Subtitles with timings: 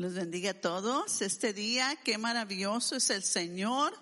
[0.00, 1.20] les bendiga a todos.
[1.20, 3.92] Este día, qué maravilloso es el Señor.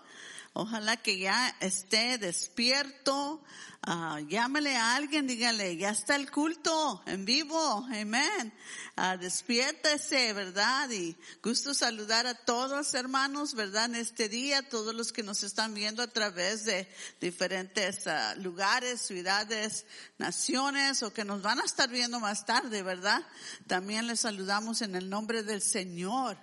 [0.60, 3.40] Ojalá que ya esté despierto.
[3.80, 7.86] Ah, llámale a alguien, dígale, ya está el culto en vivo.
[7.92, 8.52] Amén.
[8.96, 10.90] Uh, despiértese, ¿verdad?
[10.90, 13.84] Y gusto saludar a todos hermanos, ¿verdad?
[13.84, 16.88] En este día, todos los que nos están viendo a través de
[17.20, 19.86] diferentes ah, lugares, ciudades,
[20.18, 23.24] naciones o que nos van a estar viendo más tarde, ¿verdad?
[23.68, 26.36] También les saludamos en el nombre del Señor.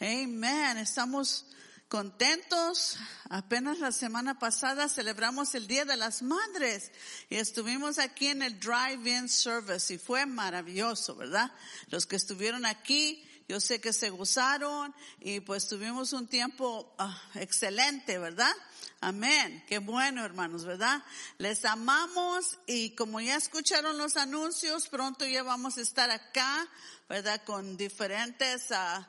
[0.00, 0.78] Amén.
[0.78, 1.44] Estamos
[1.90, 2.96] contentos.
[3.28, 6.92] Apenas la semana pasada celebramos el Día de las Madres
[7.28, 11.50] y estuvimos aquí en el Drive-In Service y fue maravilloso, ¿verdad?
[11.88, 17.20] Los que estuvieron aquí, yo sé que se gozaron y pues tuvimos un tiempo ah,
[17.34, 18.54] excelente, ¿verdad?
[19.00, 19.64] Amén.
[19.66, 21.02] Qué bueno, hermanos, ¿verdad?
[21.38, 26.68] Les amamos y como ya escucharon los anuncios, pronto ya vamos a estar acá,
[27.08, 27.42] ¿verdad?
[27.44, 29.02] Con diferentes uh,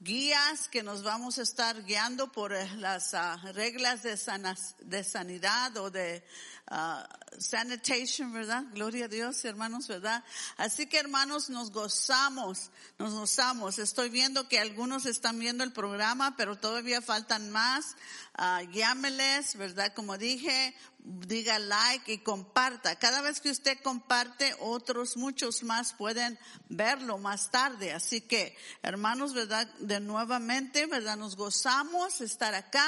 [0.00, 5.02] guías que nos vamos a estar guiando por eh, las uh, reglas de, sanas, de
[5.02, 6.22] sanidad o de
[6.70, 8.64] uh, sanitation, ¿verdad?
[8.72, 10.22] Gloria a Dios, hermanos, ¿verdad?
[10.56, 13.80] Así que hermanos, nos gozamos, nos gozamos.
[13.80, 17.96] Estoy viendo que algunos están viendo el programa, pero todavía faltan más.
[18.38, 19.92] Uh, llámeles, ¿verdad?
[19.94, 20.76] Como dije,
[21.08, 22.96] diga like y comparta.
[22.96, 27.92] Cada vez que usted comparte, otros, muchos más pueden verlo más tarde.
[27.92, 29.66] Así que, hermanos, ¿verdad?
[29.78, 31.16] De nuevamente, ¿verdad?
[31.16, 32.86] Nos gozamos estar acá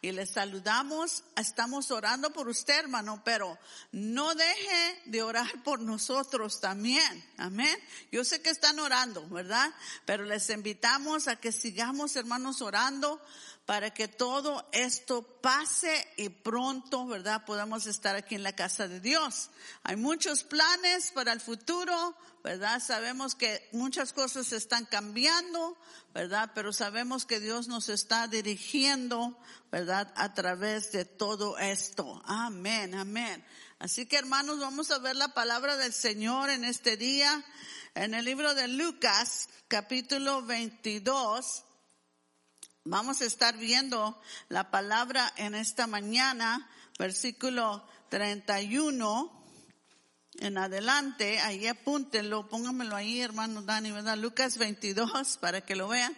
[0.00, 1.24] y les saludamos.
[1.36, 3.58] Estamos orando por usted, hermano, pero
[3.92, 7.24] no deje de orar por nosotros también.
[7.38, 7.76] Amén.
[8.10, 9.72] Yo sé que están orando, ¿verdad?
[10.04, 13.20] Pero les invitamos a que sigamos, hermanos, orando
[13.66, 17.44] para que todo esto pase y pronto, ¿verdad?
[17.44, 19.50] Podamos estar aquí en la casa de Dios.
[19.84, 22.80] Hay muchos planes para el futuro, ¿verdad?
[22.80, 25.78] Sabemos que muchas cosas están cambiando,
[26.12, 26.50] ¿verdad?
[26.54, 29.38] Pero sabemos que Dios nos está dirigiendo,
[29.70, 30.12] ¿verdad?
[30.16, 32.20] A través de todo esto.
[32.24, 33.44] Amén, amén.
[33.78, 37.44] Así que hermanos, vamos a ver la palabra del Señor en este día,
[37.94, 41.64] en el libro de Lucas, capítulo 22
[42.84, 49.42] Vamos a estar viendo la palabra en esta mañana, versículo 31
[50.40, 54.16] en adelante, ahí apúntenlo, pónganmelo ahí, hermano Dani, ¿verdad?
[54.16, 56.16] Lucas 22, para que lo vean,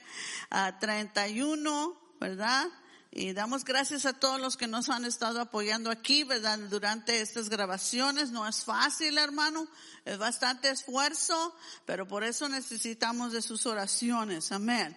[0.48, 2.68] a 31, ¿verdad?
[3.10, 6.58] Y damos gracias a todos los que nos han estado apoyando aquí, ¿verdad?
[6.58, 8.30] Durante estas grabaciones.
[8.30, 9.68] No es fácil, hermano.
[10.04, 11.54] Es bastante esfuerzo,
[11.84, 14.50] pero por eso necesitamos de sus oraciones.
[14.50, 14.96] Amén.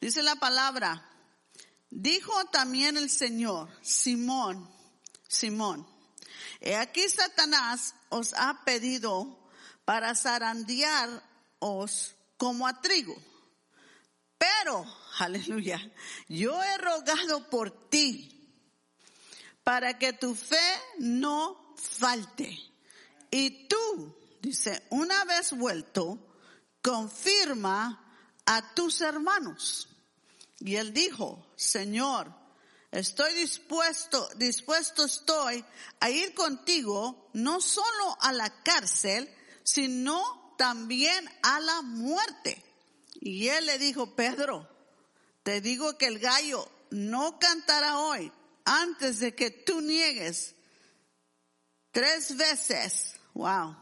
[0.00, 1.06] Dice la palabra,
[1.90, 4.66] dijo también el Señor, Simón,
[5.28, 5.86] Simón,
[6.60, 9.38] he aquí Satanás os ha pedido
[9.84, 13.14] para zarandearos como a trigo.
[14.38, 14.86] Pero,
[15.18, 15.78] aleluya,
[16.28, 18.36] yo he rogado por ti
[19.62, 20.56] para que tu fe
[20.98, 22.58] no falte.
[23.30, 26.38] Y tú, dice, una vez vuelto,
[26.80, 28.02] confirma
[28.46, 29.89] a tus hermanos.
[30.60, 32.32] Y él dijo, Señor,
[32.90, 35.64] estoy dispuesto, dispuesto estoy
[36.00, 39.28] a ir contigo no solo a la cárcel,
[39.64, 42.62] sino también a la muerte.
[43.14, 44.68] Y él le dijo, Pedro,
[45.42, 48.30] te digo que el gallo no cantará hoy
[48.64, 50.54] antes de que tú niegues
[51.90, 53.76] tres veces, wow,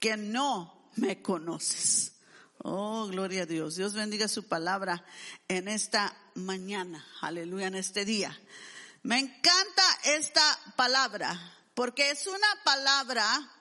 [0.00, 2.15] que no me conoces.
[2.58, 3.76] Oh, gloria a Dios.
[3.76, 5.04] Dios bendiga su palabra
[5.48, 7.06] en esta mañana.
[7.20, 8.38] Aleluya, en este día.
[9.02, 10.42] Me encanta esta
[10.76, 11.38] palabra
[11.74, 13.52] porque es una palabra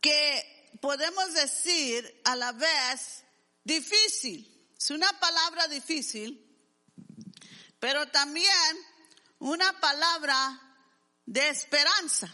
[0.00, 3.24] que podemos decir a la vez
[3.64, 4.48] difícil.
[4.76, 6.44] Es una palabra difícil,
[7.80, 8.76] pero también
[9.38, 10.60] una palabra
[11.26, 12.32] de esperanza.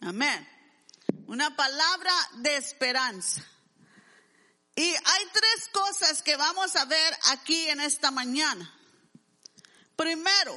[0.00, 0.46] Amén.
[1.26, 3.46] Una palabra de esperanza.
[4.78, 8.72] Y hay tres cosas que vamos a ver aquí en esta mañana.
[9.96, 10.56] Primero,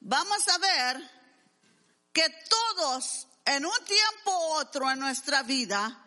[0.00, 1.10] vamos a ver
[2.14, 6.02] que todos en un tiempo u otro en nuestra vida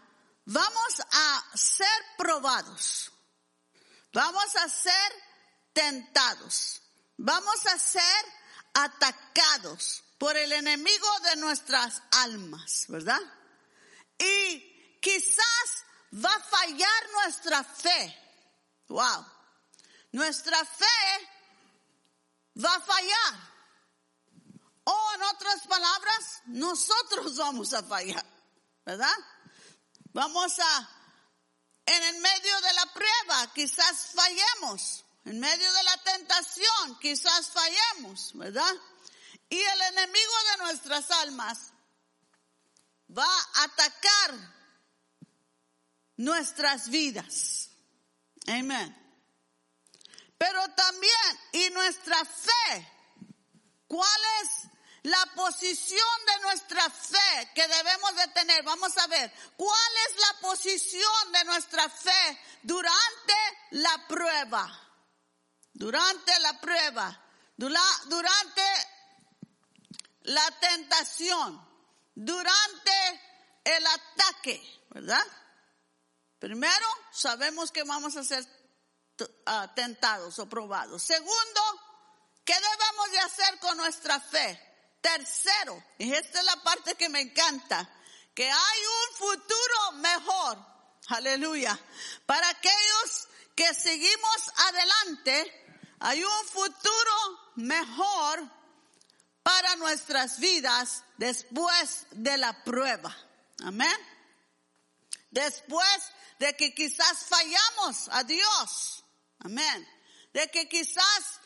[0.46, 3.12] vamos a ser probados.
[4.12, 5.14] Vamos a ser
[5.72, 6.82] tentados.
[7.18, 8.26] Vamos a ser
[8.74, 13.22] atacados por el enemigo de nuestras almas, ¿verdad?
[14.18, 15.85] Y quizás
[16.16, 18.22] va a fallar nuestra fe.
[18.88, 19.26] Wow.
[20.12, 21.30] Nuestra fe
[22.64, 23.56] va a fallar.
[24.86, 28.26] O en otras palabras, nosotros vamos a fallar.
[28.86, 29.18] ¿Verdad?
[30.14, 30.90] Vamos a
[31.88, 35.04] en el medio de la prueba quizás fallemos.
[35.26, 38.74] En medio de la tentación quizás fallemos, ¿verdad?
[39.50, 41.72] Y el enemigo de nuestras almas
[43.16, 44.55] va a atacar
[46.18, 47.70] nuestras vidas.
[48.48, 49.06] Amén.
[50.38, 52.94] Pero también, y nuestra fe,
[53.88, 54.50] ¿cuál es
[55.04, 58.64] la posición de nuestra fe que debemos de tener?
[58.64, 63.34] Vamos a ver, ¿cuál es la posición de nuestra fe durante
[63.72, 64.82] la prueba?
[65.74, 67.22] Durante la prueba,
[67.58, 68.62] durante
[70.24, 71.62] la tentación,
[72.14, 73.22] durante
[73.64, 75.26] el ataque, ¿verdad?
[76.46, 78.46] Primero, sabemos que vamos a ser
[79.20, 81.02] uh, tentados o probados.
[81.02, 81.62] Segundo,
[82.46, 85.00] ¿qué debemos de hacer con nuestra fe?
[85.02, 87.90] Tercero, y esta es la parte que me encanta,
[88.36, 90.64] que hay un futuro mejor,
[91.08, 91.80] aleluya,
[92.28, 98.44] para aquellos que seguimos adelante, hay un futuro mejor
[99.42, 103.18] para nuestras vidas después de la prueba.
[103.64, 103.98] Amén.
[105.32, 109.04] Después de que quizás fallamos a Dios.
[109.40, 109.88] Amén.
[110.34, 111.40] De que quizás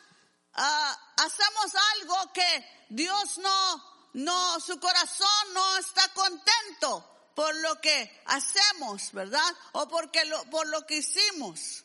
[0.53, 8.21] ah, hacemos algo que Dios no, no, su corazón no está contento por lo que
[8.25, 9.55] hacemos, ¿verdad?
[9.73, 11.83] O porque lo, por lo que hicimos.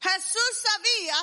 [0.00, 1.16] Jesús sabía,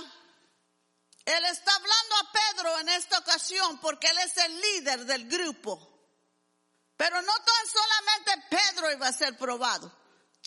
[1.26, 5.86] él está hablando a Pedro en esta ocasión porque él es el líder del grupo.
[6.98, 9.99] Pero no tan solamente Pedro iba a ser probado.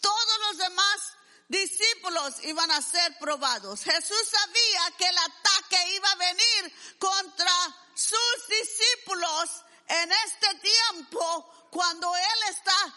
[0.02, 1.12] Todos los demás
[1.48, 3.84] discípulos iban a ser probados.
[3.84, 7.52] Jesús sabía que el ataque iba a venir contra
[7.94, 12.94] sus discípulos en este tiempo cuando él está,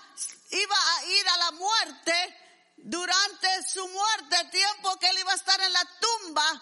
[0.50, 2.42] iba a ir a la muerte.
[2.78, 6.62] Durante su muerte, tiempo que él iba a estar en la tumba,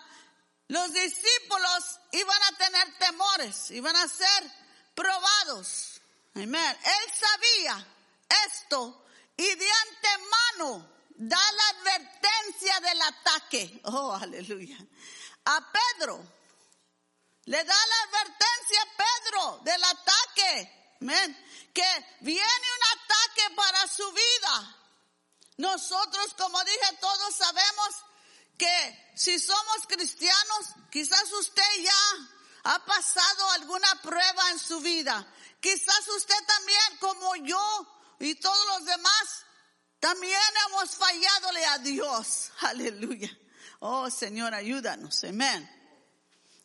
[0.68, 4.52] los discípulos iban a tener temores, iban a ser
[4.96, 6.02] probados.
[6.36, 6.80] Amén.
[6.84, 7.88] Él sabía
[8.48, 9.03] esto
[9.38, 13.82] y de antemano da la advertencia del ataque.
[13.86, 14.78] Oh, aleluya.
[15.46, 16.24] A Pedro.
[17.46, 20.96] Le da la advertencia a Pedro del ataque.
[21.02, 21.72] Amén.
[21.74, 24.78] Que viene un ataque para su vida.
[25.58, 27.96] Nosotros, como dije, todos sabemos
[28.58, 32.30] que si somos cristianos, quizás usted ya
[32.64, 35.28] ha pasado alguna prueba en su vida.
[35.60, 39.46] Quizás usted también, como yo y todos los demás,
[40.00, 42.52] también hemos falladole a Dios.
[42.62, 43.36] Aleluya.
[43.80, 45.24] Oh Señor, ayúdanos.
[45.24, 45.70] Amén.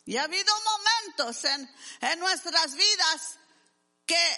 [0.05, 1.69] Y ha habido momentos en,
[2.01, 3.39] en nuestras vidas
[4.05, 4.37] que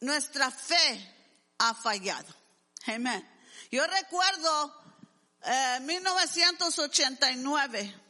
[0.00, 1.14] nuestra fe
[1.58, 2.34] ha fallado.
[2.86, 3.28] Amén.
[3.70, 4.82] Yo recuerdo
[5.44, 8.00] eh, 1989.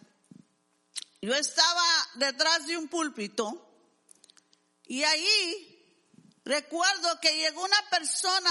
[1.21, 3.69] Yo estaba detrás de un púlpito
[4.87, 5.72] y ahí
[6.45, 8.51] Recuerdo que llegó una persona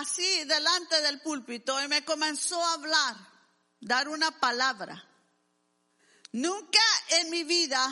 [0.00, 3.16] así delante del púlpito y me comenzó a hablar,
[3.80, 5.04] dar una palabra.
[6.32, 7.88] Nunca en mi vida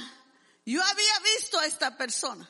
[0.64, 2.49] yo había visto a esta persona.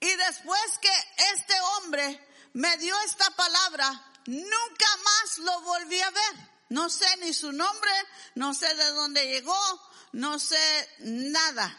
[0.00, 0.92] Y después que
[1.32, 6.50] este hombre me dio esta palabra, nunca más lo volví a ver.
[6.70, 7.90] No sé ni su nombre,
[8.34, 11.76] no sé de dónde llegó, no sé nada.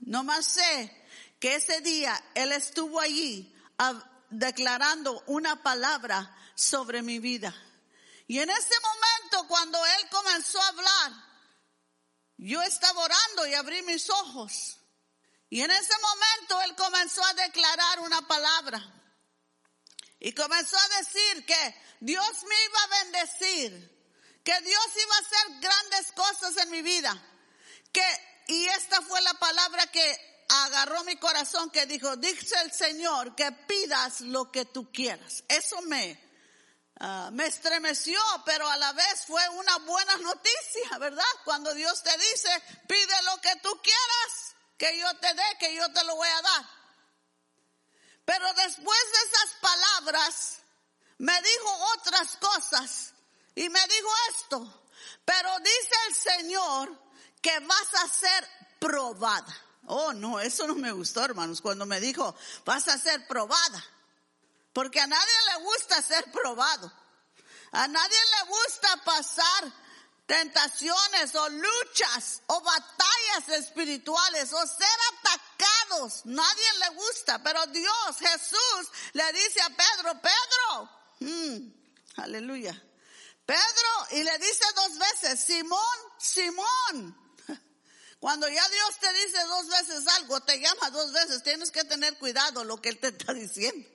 [0.00, 1.06] No más sé
[1.38, 3.53] que ese día él estuvo allí
[4.30, 7.54] declarando una palabra sobre mi vida.
[8.26, 11.12] Y en ese momento, cuando él comenzó a hablar,
[12.36, 14.78] yo estaba orando y abrí mis ojos.
[15.50, 18.82] Y en ese momento él comenzó a declarar una palabra.
[20.18, 25.60] Y comenzó a decir que Dios me iba a bendecir, que Dios iba a hacer
[25.60, 27.14] grandes cosas en mi vida.
[27.92, 33.34] Que, y esta fue la palabra que agarró mi corazón que dijo, dice el Señor
[33.34, 35.44] que pidas lo que tú quieras.
[35.48, 36.20] Eso me,
[37.00, 41.24] ah, me estremeció, pero a la vez fue una buena noticia, ¿verdad?
[41.44, 45.92] Cuando Dios te dice, pide lo que tú quieras, que yo te dé, que yo
[45.92, 46.66] te lo voy a dar.
[48.24, 50.58] Pero después de esas palabras,
[51.18, 53.12] me dijo otras cosas
[53.54, 54.84] y me dijo esto,
[55.24, 57.04] pero dice el Señor
[57.40, 58.48] que vas a ser
[58.80, 59.54] probada.
[59.86, 63.84] Oh, no, eso no me gustó, hermanos, cuando me dijo, vas a ser probada.
[64.72, 66.92] Porque a nadie le gusta ser probado.
[67.72, 69.72] A nadie le gusta pasar
[70.26, 76.22] tentaciones o luchas o batallas espirituales o ser atacados.
[76.24, 82.72] Nadie le gusta, pero Dios, Jesús, le dice a Pedro, Pedro, mm, aleluya,
[83.44, 87.23] Pedro, y le dice dos veces, Simón, Simón.
[88.24, 92.16] Cuando ya Dios te dice dos veces algo, te llama dos veces, tienes que tener
[92.16, 93.86] cuidado lo que Él te está diciendo.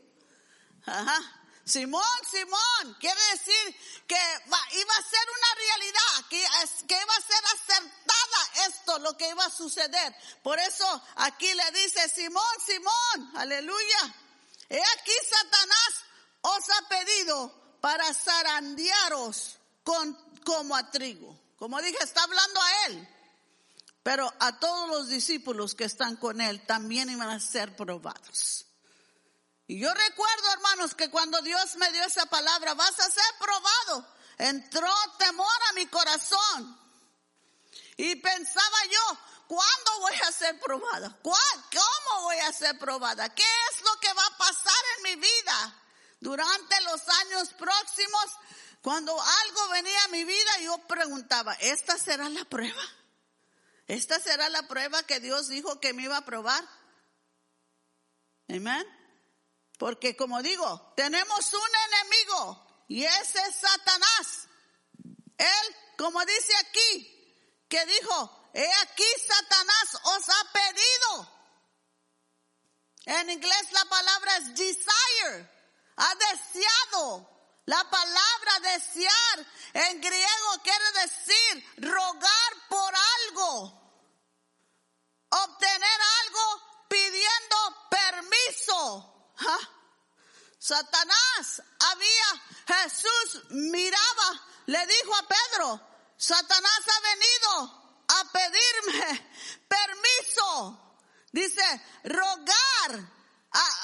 [0.86, 1.20] Ajá.
[1.66, 6.46] Simón, Simón, quiere decir que iba a ser una realidad, que,
[6.88, 10.16] que iba a ser acertada esto, lo que iba a suceder.
[10.44, 14.16] Por eso aquí le dice, Simón, Simón, aleluya.
[14.70, 16.04] He aquí Satanás
[16.42, 20.14] os ha pedido para zarandearos con,
[20.46, 21.36] como a trigo.
[21.58, 23.16] Como dije, está hablando a él.
[24.10, 28.66] Pero a todos los discípulos que están con él también iban a ser probados.
[29.68, 34.08] Y yo recuerdo, hermanos, que cuando Dios me dio esa palabra, vas a ser probado,
[34.40, 36.80] entró temor a mi corazón.
[37.98, 41.16] Y pensaba yo, ¿cuándo voy a ser probada?
[41.22, 43.30] ¿Cómo voy a ser probada?
[43.36, 45.84] ¿Qué es lo que va a pasar en mi vida
[46.20, 48.26] durante los años próximos?
[48.82, 52.82] Cuando algo venía a mi vida, yo preguntaba, ¿esta será la prueba?
[53.90, 56.64] ¿Esta será la prueba que Dios dijo que me iba a probar?
[58.48, 58.86] Amén.
[59.80, 64.48] Porque como digo, tenemos un enemigo y ese es Satanás.
[65.40, 71.40] Él, como dice aquí, que dijo, he aquí Satanás os ha pedido.
[73.06, 75.50] En inglés la palabra es desire,
[75.96, 77.39] ha deseado.
[77.70, 84.02] La palabra desear en griego quiere decir rogar por algo,
[85.30, 89.36] obtener algo pidiendo permiso.
[90.58, 91.62] Satanás
[91.92, 95.80] había, Jesús miraba, le dijo a Pedro,
[96.18, 99.32] Satanás ha venido a pedirme
[99.68, 100.98] permiso.
[101.32, 101.62] Dice,
[102.06, 103.12] rogar,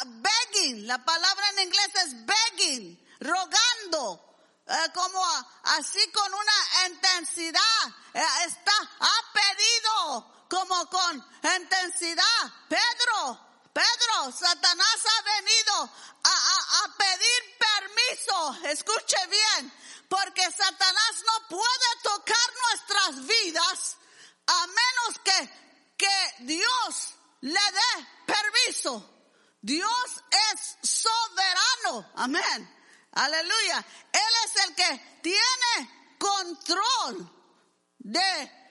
[0.08, 4.22] begging, la palabra en inglés es begging, rogando.
[4.68, 5.24] Eh, como
[5.64, 12.54] así con una intensidad, eh, está, ha pedido como con intensidad.
[12.68, 13.40] Pedro,
[13.72, 15.92] Pedro, Satanás ha venido
[16.24, 19.72] a, pedir permiso, escuche bien,
[20.10, 23.98] porque Satanás no puede tocar nuestras vidas
[24.48, 29.12] a menos que, que Dios le dé permiso.
[29.62, 32.76] Dios es soberano, amén.
[33.16, 33.86] Aleluya.
[34.14, 37.32] Él es el que tiene control
[38.00, 38.66] de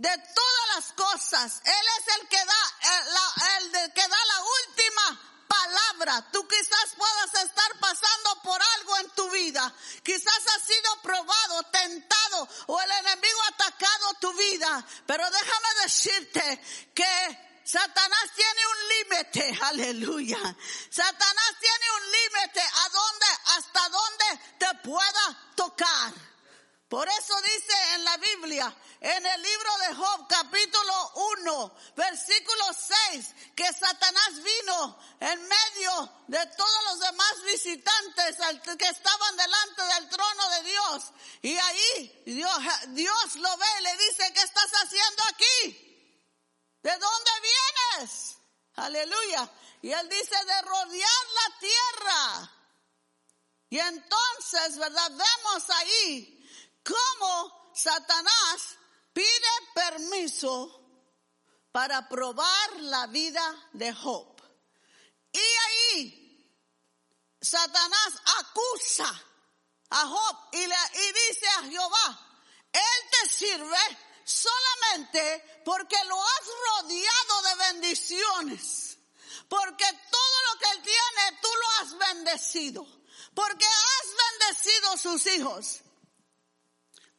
[0.00, 1.60] de todas las cosas.
[1.62, 6.30] Él es el que da, el, el que da la última palabra.
[6.32, 9.74] Tú quizás puedas estar pasando por algo en tu vida.
[10.02, 14.86] Quizás has sido probado, tentado o el enemigo atacado tu vida.
[15.06, 16.62] Pero déjame decirte
[16.94, 20.56] que Satanás tiene un límite, aleluya.
[20.90, 24.24] Satanás tiene un límite a dónde, hasta dónde
[24.58, 26.12] te pueda tocar.
[26.88, 32.64] Por eso dice en la Biblia, en el libro de Job, capítulo 1, versículo
[33.12, 38.36] 6, que Satanás vino en medio de todos los demás visitantes
[38.76, 41.04] que estaban delante del trono de Dios.
[41.42, 42.58] Y ahí Dios,
[42.88, 45.86] Dios lo ve dice, ¿qué estás haciendo aquí?
[46.82, 48.36] ¿De dónde vienes?
[48.80, 49.50] Aleluya.
[49.82, 52.52] Y él dice, de rodear la tierra.
[53.70, 55.10] Y entonces, ¿verdad?
[55.10, 56.48] Vemos ahí
[56.84, 58.76] cómo Satanás
[59.12, 59.26] pide
[59.74, 60.76] permiso
[61.72, 64.36] para probar la vida de Job.
[65.32, 66.30] Y ahí
[67.40, 69.22] Satanás acusa
[69.90, 72.40] a Job y, le, y dice a Jehová,
[72.72, 73.98] Él te sirve
[74.30, 78.98] solamente porque lo has rodeado de bendiciones.
[79.48, 82.86] Porque todo lo que Él tiene, tú lo has bendecido.
[83.34, 85.80] Porque has bendecido sus hijos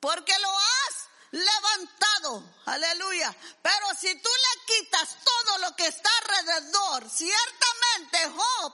[0.02, 3.34] porque lo has levantado, aleluya.
[3.62, 8.74] Pero si tú le quitas todo lo que está alrededor, ciertamente Job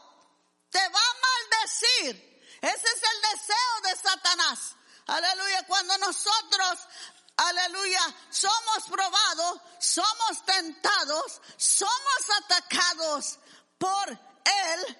[0.71, 2.57] te va a maldecir.
[2.61, 4.59] Ese es el deseo de Satanás.
[5.07, 6.79] Aleluya, cuando nosotros,
[7.37, 13.39] aleluya, somos probados, somos tentados, somos atacados
[13.77, 14.97] por Él,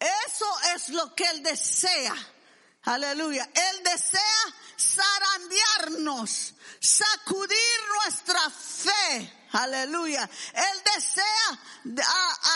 [0.00, 2.14] eso es lo que Él desea.
[2.84, 3.48] Aleluya.
[3.54, 9.48] Él desea zarandearnos, sacudir nuestra fe.
[9.52, 10.28] Aleluya.
[10.54, 12.04] Él desea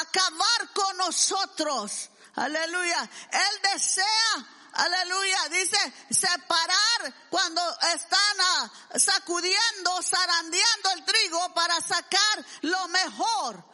[0.00, 2.10] acabar con nosotros.
[2.36, 3.10] Aleluya.
[3.30, 5.78] Él desea aleluya, dice
[6.10, 7.62] separar cuando
[7.94, 13.64] están ah, sacudiendo, zarandeando el trigo para sacar lo mejor,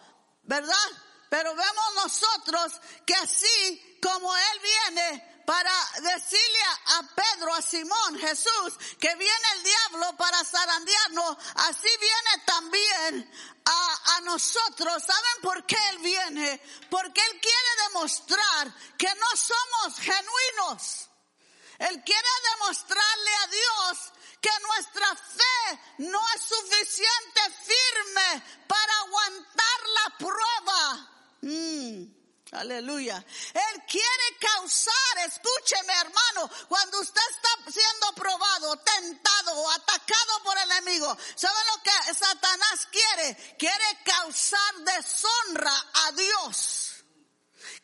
[0.42, 0.88] ¿verdad?
[1.28, 2.73] Pero vemos nosotros
[3.07, 9.64] que así como Él viene para decirle a Pedro, a Simón, Jesús, que viene el
[9.64, 15.02] diablo para zarandearnos, así viene también a, a, nosotros.
[15.02, 16.62] ¿Saben por qué Él viene?
[16.88, 21.09] Porque Él quiere demostrar que no somos genuinos.
[21.80, 30.16] Él quiere demostrarle a Dios que nuestra fe no es suficiente firme para aguantar la
[30.16, 31.11] prueba.
[31.42, 32.20] Mm.
[32.52, 33.25] Aleluya.
[33.54, 41.16] Él quiere causar, escúcheme hermano, cuando usted está siendo probado, tentado atacado por el enemigo,
[41.37, 43.57] ¿sabe lo que Satanás quiere?
[43.57, 46.95] Quiere causar deshonra a Dios.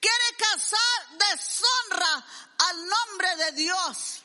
[0.00, 2.26] Quiere causar deshonra
[2.68, 4.22] al nombre de Dios.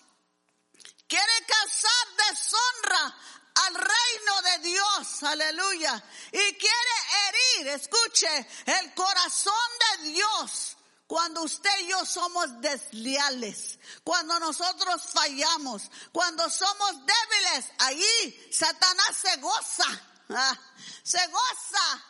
[1.08, 3.16] Quiere causar deshonra
[3.56, 6.04] al reino de Dios, aleluya.
[6.32, 9.54] Y quiere herir, escuche, el corazón
[9.98, 10.78] de Dios.
[11.08, 19.36] Cuando usted y yo somos desleales, cuando nosotros fallamos, cuando somos débiles, ahí Satanás se
[19.42, 19.86] goza,
[21.04, 22.06] se goza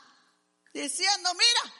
[0.72, 1.74] diciendo, mira,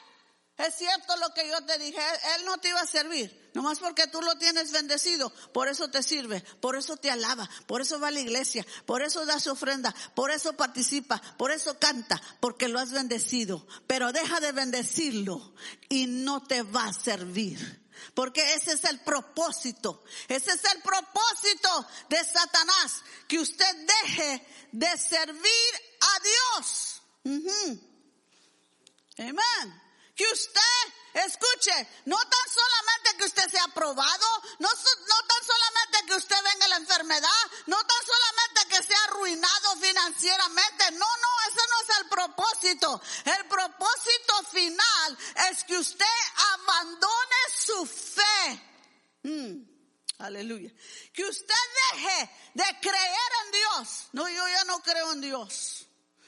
[0.58, 2.00] es cierto lo que yo te dije,
[2.36, 3.50] Él no te iba a servir.
[3.54, 7.82] Nomás porque tú lo tienes bendecido, por eso te sirve, por eso te alaba, por
[7.82, 11.78] eso va a la iglesia, por eso da su ofrenda, por eso participa, por eso
[11.78, 13.66] canta, porque lo has bendecido.
[13.86, 15.54] Pero deja de bendecirlo
[15.88, 17.82] y no te va a servir.
[18.14, 20.02] Porque ese es el propósito.
[20.28, 23.02] Ese es el propósito de Satanás.
[23.28, 26.18] Que usted deje de servir a
[26.56, 27.02] Dios.
[29.18, 29.81] Amén
[30.14, 34.26] que usted escuche, no tan solamente que usted sea aprobado,
[34.58, 40.90] no, tan solamente que usted venga la enfermedad, no tan solamente que sea arruinado financieramente,
[40.92, 43.02] no, no, ese no es el propósito.
[43.24, 45.18] El propósito final
[45.50, 46.06] es que usted
[46.52, 48.72] abandone su fe.
[49.22, 49.72] Mm.
[50.18, 50.70] Aleluya.
[51.12, 51.54] Que usted
[51.92, 54.08] deje de creer en Dios.
[54.12, 55.86] No, yo ya no creo en Dios.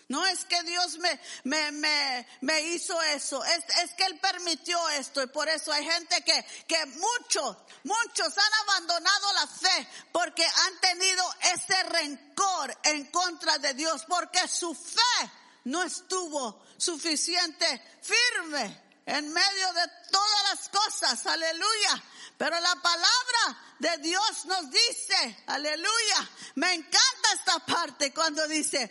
[0.08, 4.88] No es que Dios me, me, me, me hizo eso, es, es, que Él permitió
[4.90, 5.22] esto.
[5.22, 10.80] Y por eso hay gente que, que muchos, muchos han abandonado la fe porque han
[10.80, 15.30] tenido ese rencor en contra de Dios, porque su fe
[15.64, 22.02] no estuvo suficiente firme en medio de todas las cosas, aleluya.
[22.36, 28.90] Pero la palabra de Dios nos dice, aleluya, me encanta esta parte cuando dice,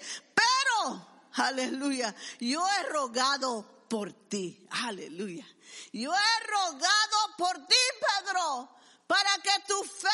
[1.34, 5.46] aleluya, yo he rogado por ti, aleluya.
[5.92, 8.70] Yo he rogado por ti, Pedro,
[9.08, 10.10] para que tu fe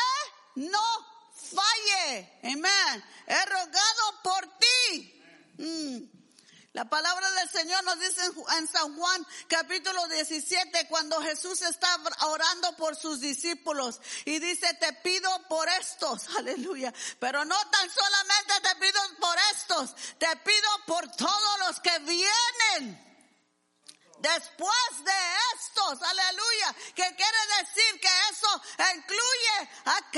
[0.55, 0.81] no
[1.33, 2.39] falle.
[2.43, 3.03] Amén.
[3.27, 5.23] He rogado por ti.
[5.57, 6.19] Mm.
[6.73, 8.21] La palabra del Señor nos dice
[8.57, 11.89] en San Juan capítulo 17 cuando Jesús está
[12.27, 18.53] orando por sus discípulos y dice te pido por estos, aleluya, pero no tan solamente
[18.61, 19.01] te pido
[20.19, 23.09] te pido por todos los que vienen
[24.19, 25.13] después de
[25.55, 28.61] estos, aleluya, que quiere decir que eso
[28.95, 30.11] incluye a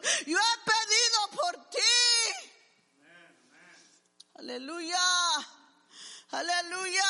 [0.00, 1.80] Jesús, yo he pedido por ti.
[4.36, 4.98] Aleluya,
[6.30, 7.04] aleluya.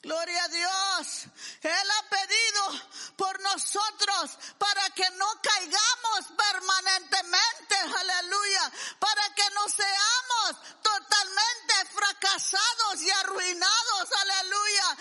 [0.00, 1.24] Gloria a Dios.
[1.60, 7.74] Él ha pedido por nosotros para que no caigamos permanentemente.
[7.98, 8.72] Aleluya.
[9.00, 14.08] Para que no seamos totalmente fracasados y arruinados.
[14.20, 14.96] Aleluya.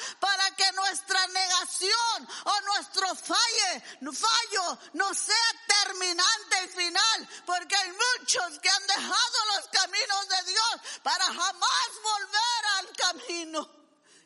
[0.57, 5.51] Que nuestra negación o nuestro falle, fallo no sea
[5.83, 7.29] terminante y final.
[7.45, 13.77] Porque hay muchos que han dejado los caminos de Dios para jamás volver al camino.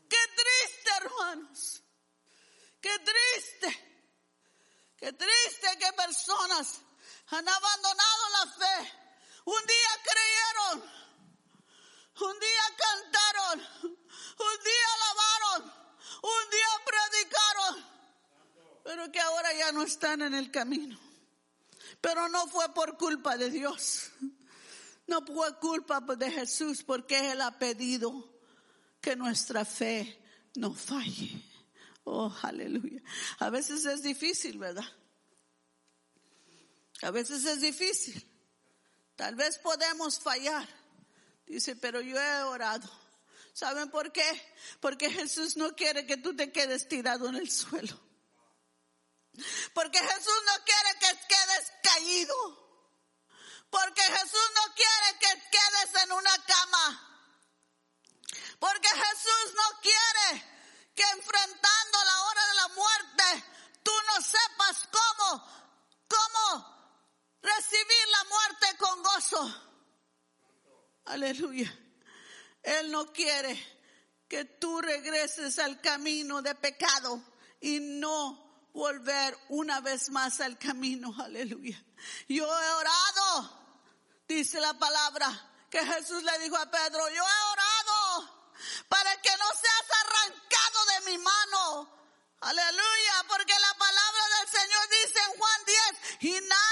[0.10, 1.84] Qué triste, hermanos.
[2.82, 3.92] Qué triste.
[4.98, 6.80] Qué triste que personas
[7.28, 8.94] han abandonado la fe.
[9.46, 10.92] Un día creyeron.
[12.22, 13.60] Un día cantaron.
[13.84, 15.81] Un día alabaron.
[16.22, 17.92] Un día predicaron.
[18.84, 21.00] Pero que ahora ya no están en el camino.
[22.00, 24.12] Pero no fue por culpa de Dios.
[25.08, 28.32] No fue culpa de Jesús porque Él ha pedido
[29.02, 30.20] que nuestra fe
[30.56, 31.44] no falle.
[32.04, 33.02] Oh, aleluya.
[33.40, 34.86] A veces es difícil, ¿verdad?
[37.02, 38.26] A veces es difícil.
[39.16, 40.68] Tal vez podemos fallar.
[41.46, 42.90] Dice, pero yo he orado.
[43.54, 44.56] ¿Saben por qué?
[44.80, 48.00] Porque Jesús no quiere que tú te quedes tirado en el suelo.
[49.74, 52.36] Porque Jesús no quiere que quedes caído.
[53.70, 57.12] Porque Jesús no quiere que quedes en una cama.
[58.60, 60.46] Porque Jesús no quiere
[60.96, 63.46] que enfrentando la hora de la muerte
[63.84, 65.46] tú no sepas cómo,
[66.08, 66.82] cómo
[67.42, 69.72] recibir la muerte con gozo.
[71.06, 71.74] Aleluya.
[72.64, 73.60] Él no quiere
[74.28, 77.22] que tú regreses al camino de pecado
[77.60, 81.14] y no volver una vez más al camino.
[81.20, 81.84] Aleluya.
[82.28, 83.60] Yo he orado,
[84.28, 88.42] dice la palabra, que Jesús le dijo a Pedro, yo he orado
[88.88, 92.02] para que no seas arrancado de mi mano.
[92.42, 96.71] Aleluya, porque la palabra del Señor dice en Juan 10, y nadie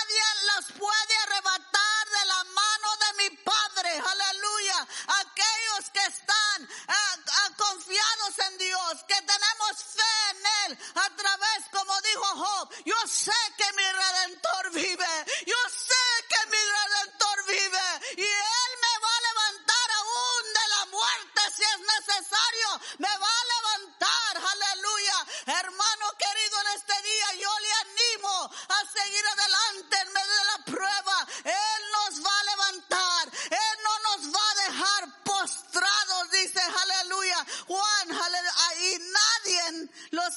[8.89, 14.71] Que tenemos fe en Él, a través, como dijo Job, yo sé que mi redentor
[14.71, 17.85] vive, yo sé que mi redentor vive,
[18.17, 23.29] y Él me va a levantar aún de la muerte si es necesario, me va
[23.29, 25.25] a levantar, aleluya.
[25.45, 30.13] Hermano querido, en este día yo le animo a seguir adelante en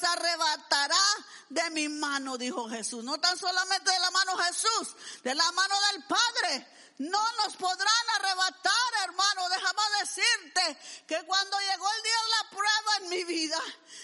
[0.01, 1.03] arrebatará
[1.49, 3.03] de mi mano, dijo Jesús.
[3.03, 6.67] No tan solamente de la mano Jesús, de la mano del Padre
[6.99, 9.49] no nos podrán arrebatar, hermano.
[9.49, 10.77] Déjame decirte
[11.07, 13.59] que cuando llegó el día de la prueba en mi vida,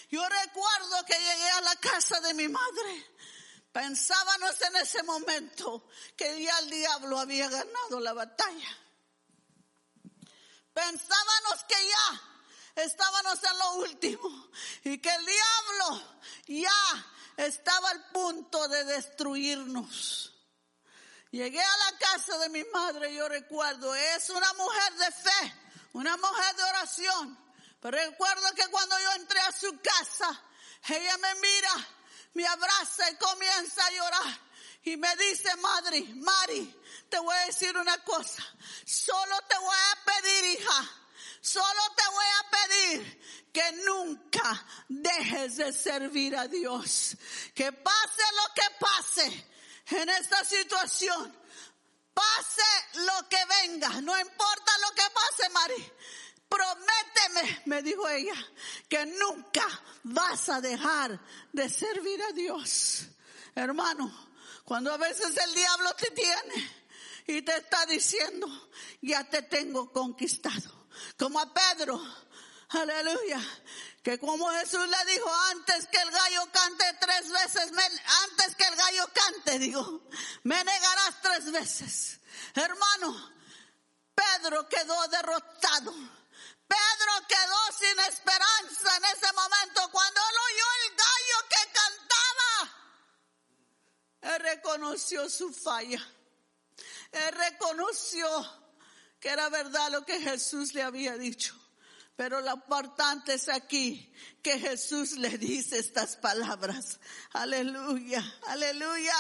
[0.10, 3.16] yo recuerdo que llegué a la casa de mi madre.
[3.72, 8.78] Pensábamos en ese momento que ya el diablo había ganado la batalla.
[10.74, 12.29] Pensábamos que ya
[12.84, 14.50] estábamos en lo último
[14.84, 20.34] y que el diablo ya estaba al punto de destruirnos.
[21.32, 25.54] Llegué a la casa de mi madre, yo recuerdo, es una mujer de fe,
[25.94, 27.50] una mujer de oración.
[27.80, 30.42] Pero recuerdo que cuando yo entré a su casa,
[30.88, 31.88] ella me mira,
[32.34, 34.40] me abraza y comienza a llorar.
[34.84, 38.44] Y me dice, madre, Mari, te voy a decir una cosa.
[38.86, 40.99] Solo te voy a pedir, hija.
[41.42, 47.16] Solo te voy a pedir que nunca dejes de servir a Dios.
[47.54, 49.48] Que pase lo que pase
[49.92, 51.38] en esta situación.
[52.14, 55.94] Pase lo que venga, no importa lo que pase, Mari.
[56.50, 58.34] Prométeme, me dijo ella,
[58.90, 59.66] que nunca
[60.04, 61.20] vas a dejar
[61.54, 63.06] de servir a Dios.
[63.56, 64.30] Hermano,
[64.66, 66.80] cuando a veces el diablo te tiene
[67.28, 68.48] y te está diciendo,
[69.02, 70.79] ya te tengo conquistado.
[71.18, 72.02] Como a Pedro,
[72.70, 73.40] aleluya,
[74.04, 77.72] que como Jesús le dijo, antes que el gallo cante tres veces,
[78.24, 80.08] antes que el gallo cante, digo,
[80.44, 82.20] me negarás tres veces.
[82.56, 83.32] Hermano,
[84.16, 85.94] Pedro quedó derrotado.
[86.70, 92.60] Pedro quedó sin esperanza en ese momento cuando él oyó el gallo que cantaba.
[94.22, 96.06] Él reconoció su falla.
[97.12, 98.30] Él reconoció
[99.20, 101.56] que era verdad lo que Jesús le había dicho.
[102.16, 104.12] Pero lo importante es aquí
[104.44, 107.00] que Jesús le dice estas palabras.
[107.32, 109.16] Aleluya, aleluya.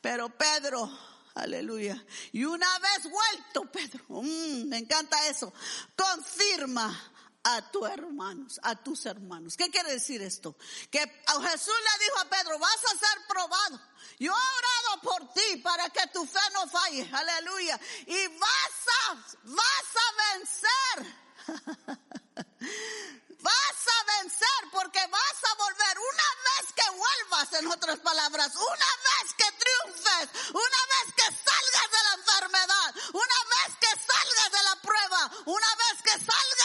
[0.00, 0.90] Pero Pedro,
[1.34, 2.02] aleluya.
[2.32, 5.52] Y una vez vuelto, Pedro, mm, me encanta eso,
[5.94, 7.11] confirma
[7.44, 9.56] a tus hermanos, a tus hermanos.
[9.56, 10.56] ¿Qué quiere decir esto?
[10.90, 13.80] Que Jesús le dijo a Pedro, vas a ser probado.
[14.18, 17.08] Yo he orado por ti para que tu fe no falle.
[17.12, 17.80] Aleluya.
[18.06, 21.22] Y vas a, vas a vencer.
[23.42, 28.90] Vas a vencer porque vas a volver una vez que vuelvas, en otras palabras, una
[29.02, 34.62] vez que triunfes, una vez que salgas de la enfermedad, una vez que salgas de
[34.62, 36.61] la prueba, una vez que salgas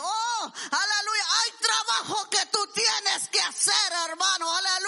[0.00, 1.24] Oh, aleluya.
[1.40, 4.50] Hay trabajo que tú tienes que hacer, hermano.
[4.56, 4.87] Aleluya.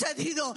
[0.00, 0.54] Sucedido.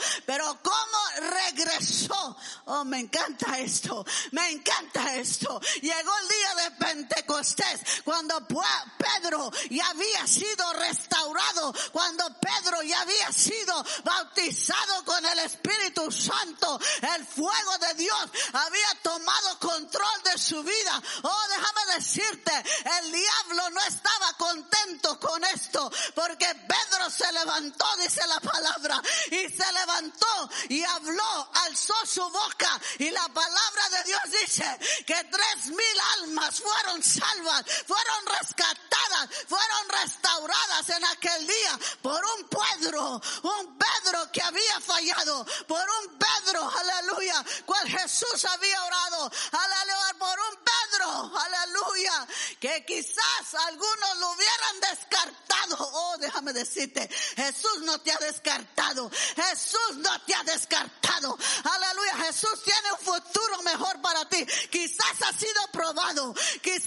[2.75, 5.62] Oh, me encanta esto, me encanta esto.
[5.79, 13.31] Llegó el día de Pentecostés cuando Pedro ya había sido restaurado, cuando Pedro ya había
[13.31, 16.79] sido bautizado con el Espíritu Santo,
[17.15, 21.01] el fuego de Dios había tomado control de su vida.
[21.21, 22.51] Oh, déjame decirte,
[22.99, 29.47] el diablo no estaba contento con esto, porque Pedro se levantó, dice la palabra, y
[29.49, 32.62] se levantó y habló, alzó su boca,
[32.99, 39.89] y la palabra de Dios dice que tres mil almas fueron salvas, fueron rescatadas, fueron
[40.02, 46.71] restauradas en aquel día por un Pedro, un Pedro que había fallado, por un Pedro,
[46.80, 52.28] aleluya, cual Jesús había orado, aleluya, por un Pedro, aleluya,
[52.60, 55.78] que quizás algunos lo hubieran descartado.
[55.80, 61.03] Oh, déjame decirte, Jesús no te ha descartado, Jesús no te ha descartado,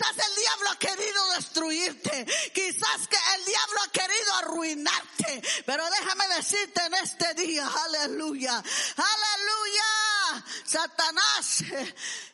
[0.06, 6.28] quizás el diablo ha querido destruirte, quizás que el diablo ha querido arruinarte, pero déjame
[6.28, 8.62] decirte en este día, aleluya,
[8.96, 11.60] aleluya, Satanás,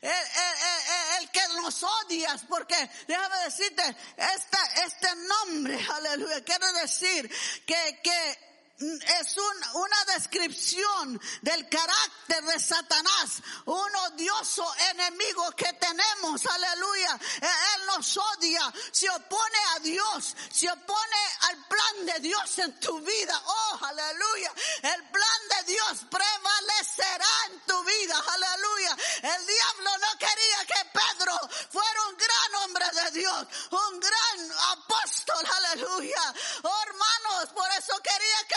[0.00, 7.30] el, que nos odias, porque déjame decirte, este, este nombre, aleluya, quiere decir
[7.66, 8.51] que, que
[8.82, 9.36] es
[9.74, 17.18] una descripción del carácter de Satanás, un odioso enemigo que tenemos, aleluya.
[17.40, 22.80] E, él nos odia, se opone a Dios, se opone al plan de Dios en
[22.80, 23.42] tu vida.
[23.44, 24.52] Oh, aleluya.
[24.82, 28.96] El plan de Dios prevalecerá en tu vida, aleluya.
[29.22, 31.38] El diablo no quería que Pedro
[31.70, 36.34] fuera un gran hombre de Dios, un gran apóstol, aleluya.
[36.62, 38.51] Oh, hermanos, por eso quería acabar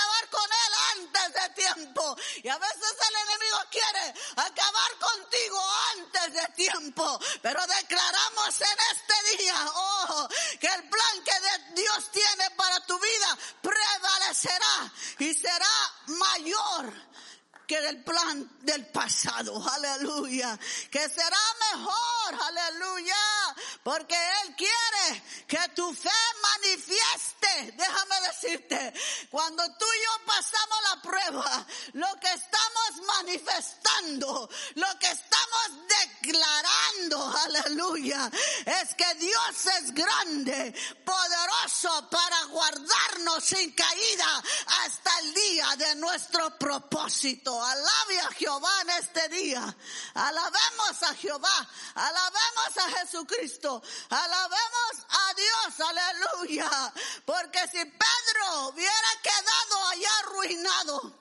[54.09, 55.89] Alabemos a Dios.
[55.89, 56.93] Aleluya.
[57.25, 61.19] Porque si Pedro hubiera quedado allá arruinado,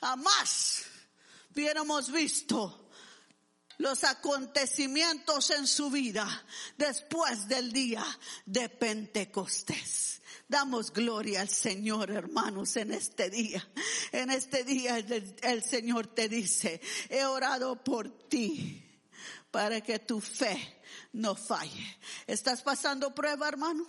[0.00, 0.84] jamás
[1.54, 2.86] hubiéramos visto
[3.78, 6.44] los acontecimientos en su vida
[6.76, 8.04] después del día
[8.44, 10.22] de Pentecostés.
[10.48, 13.68] Damos gloria al Señor, hermanos, en este día.
[14.12, 18.82] En este día el, Señor te dice, he orado por ti
[19.50, 20.75] para que tu fe
[21.16, 21.98] no falle.
[22.26, 23.86] ¿Estás pasando prueba, hermano?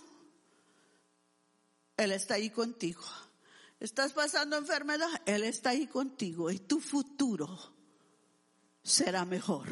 [1.96, 3.04] Él está ahí contigo.
[3.80, 5.08] ¿Estás pasando enfermedad?
[5.26, 7.48] Él está ahí contigo y tu futuro
[8.82, 9.68] será mejor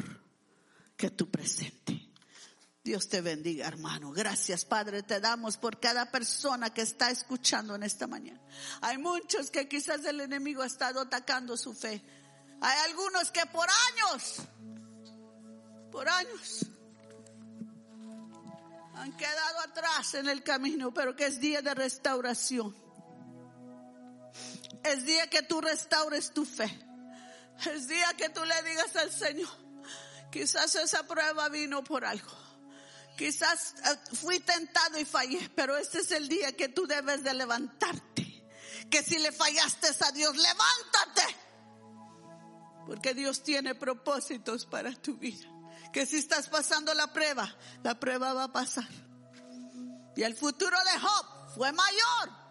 [0.95, 2.11] que tu presente.
[2.83, 4.11] Dios te bendiga, hermano.
[4.11, 8.39] Gracias, Padre, te damos por cada persona que está escuchando en esta mañana.
[8.81, 12.01] Hay muchos que quizás el enemigo ha estado atacando su fe.
[12.61, 14.35] Hay algunos que por años,
[15.91, 16.65] por años,
[19.07, 22.75] han quedado atrás en el camino, pero que es día de restauración.
[24.83, 26.79] Es día que tú restaures tu fe.
[27.65, 29.49] Es día que tú le digas al Señor,
[30.31, 32.31] quizás esa prueba vino por algo.
[33.17, 37.33] Quizás eh, fui tentado y fallé, pero este es el día que tú debes de
[37.33, 38.45] levantarte.
[38.91, 41.35] Que si le fallaste a Dios, levántate.
[42.85, 45.49] Porque Dios tiene propósitos para tu vida.
[45.91, 48.87] Que si estás pasando la prueba, la prueba va a pasar.
[50.15, 52.47] Y el futuro de Job fue mayor.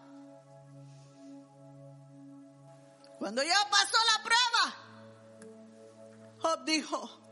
[3.18, 4.74] Cuando ya pasó la prueba,
[6.38, 7.26] Job dijo,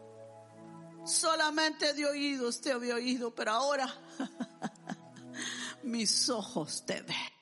[1.05, 3.93] Solamente de oídos te había oído, pero ahora
[5.83, 7.34] mis ojos te ven.